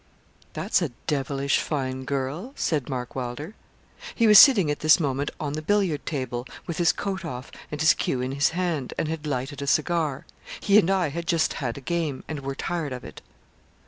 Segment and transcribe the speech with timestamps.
[0.53, 3.53] 'That's a devilish fine girl,' said Mark Wylder.
[4.15, 7.79] He was sitting at this moment on the billiard table, with his coat off and
[7.79, 10.25] his cue in his hand, and had lighted a cigar.
[10.59, 13.21] He and I had just had a game, and were tired of it.